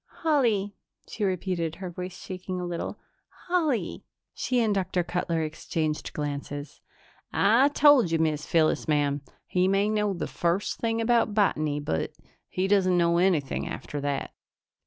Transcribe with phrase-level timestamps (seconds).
[0.23, 0.73] "Holly,"
[1.07, 2.97] she repeated, her voice shaking a little.
[3.45, 5.03] "Holly." She and Dr.
[5.03, 6.81] Cutler exchanged glances.
[7.31, 12.13] "I told you, Miz Phyllis, ma'am he may know the first thing about botany, but
[12.49, 14.33] he doesn't know anything after that."